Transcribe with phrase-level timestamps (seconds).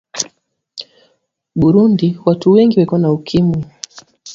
[1.55, 3.65] Burundi watu wengi weko na ukimwi